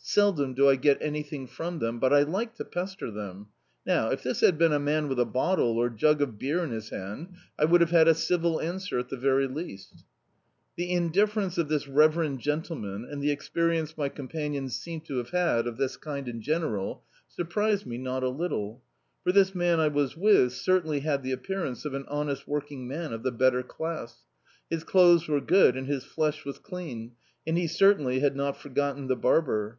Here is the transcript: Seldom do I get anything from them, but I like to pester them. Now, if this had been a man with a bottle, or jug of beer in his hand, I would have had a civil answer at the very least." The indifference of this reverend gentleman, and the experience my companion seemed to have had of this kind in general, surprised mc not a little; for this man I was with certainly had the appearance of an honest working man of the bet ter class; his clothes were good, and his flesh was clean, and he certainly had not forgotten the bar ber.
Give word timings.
Seldom 0.00 0.54
do 0.54 0.66
I 0.70 0.76
get 0.76 0.96
anything 1.02 1.46
from 1.46 1.80
them, 1.80 1.98
but 2.00 2.14
I 2.14 2.22
like 2.22 2.54
to 2.54 2.64
pester 2.64 3.10
them. 3.10 3.48
Now, 3.84 4.08
if 4.08 4.22
this 4.22 4.40
had 4.40 4.56
been 4.56 4.72
a 4.72 4.78
man 4.78 5.06
with 5.06 5.20
a 5.20 5.26
bottle, 5.26 5.76
or 5.76 5.90
jug 5.90 6.22
of 6.22 6.38
beer 6.38 6.64
in 6.64 6.70
his 6.70 6.88
hand, 6.88 7.34
I 7.58 7.66
would 7.66 7.82
have 7.82 7.90
had 7.90 8.08
a 8.08 8.14
civil 8.14 8.58
answer 8.58 8.98
at 8.98 9.10
the 9.10 9.18
very 9.18 9.46
least." 9.46 10.04
The 10.76 10.90
indifference 10.90 11.58
of 11.58 11.68
this 11.68 11.86
reverend 11.86 12.40
gentleman, 12.40 13.04
and 13.04 13.22
the 13.22 13.30
experience 13.30 13.98
my 13.98 14.08
companion 14.08 14.70
seemed 14.70 15.04
to 15.06 15.18
have 15.18 15.28
had 15.30 15.66
of 15.66 15.76
this 15.76 15.98
kind 15.98 16.26
in 16.26 16.40
general, 16.40 17.04
surprised 17.26 17.84
mc 17.84 17.98
not 17.98 18.22
a 18.22 18.30
little; 18.30 18.82
for 19.22 19.30
this 19.32 19.54
man 19.54 19.78
I 19.78 19.88
was 19.88 20.16
with 20.16 20.54
certainly 20.54 21.00
had 21.00 21.22
the 21.22 21.32
appearance 21.32 21.84
of 21.84 21.92
an 21.92 22.06
honest 22.08 22.48
working 22.48 22.88
man 22.88 23.12
of 23.12 23.22
the 23.24 23.32
bet 23.32 23.52
ter 23.52 23.62
class; 23.62 24.24
his 24.70 24.84
clothes 24.84 25.28
were 25.28 25.42
good, 25.42 25.76
and 25.76 25.86
his 25.86 26.04
flesh 26.04 26.46
was 26.46 26.58
clean, 26.58 27.12
and 27.46 27.58
he 27.58 27.66
certainly 27.66 28.20
had 28.20 28.34
not 28.34 28.56
forgotten 28.56 29.08
the 29.08 29.16
bar 29.16 29.42
ber. 29.42 29.78